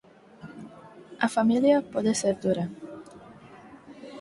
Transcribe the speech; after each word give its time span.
A 1.25 1.27
familia 1.35 1.77
pode 1.93 2.11
ser 2.21 2.35
dura. 2.43 2.65